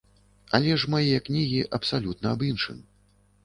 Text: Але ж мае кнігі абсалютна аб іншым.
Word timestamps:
Але 0.59 0.71
ж 0.83 0.89
мае 0.93 1.21
кнігі 1.29 1.61
абсалютна 1.81 2.35
аб 2.39 2.51
іншым. 2.51 2.85